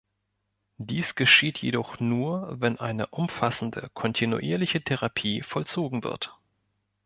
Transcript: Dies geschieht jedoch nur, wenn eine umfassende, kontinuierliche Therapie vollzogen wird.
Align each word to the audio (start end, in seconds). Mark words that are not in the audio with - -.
Dies 0.79 1.13
geschieht 1.13 1.59
jedoch 1.59 1.99
nur, 1.99 2.55
wenn 2.59 2.79
eine 2.79 3.05
umfassende, 3.05 3.91
kontinuierliche 3.93 4.81
Therapie 4.81 5.43
vollzogen 5.43 6.03
wird. 6.03 6.35